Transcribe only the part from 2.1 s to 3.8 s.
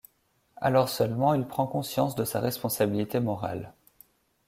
de sa responsabilité morale.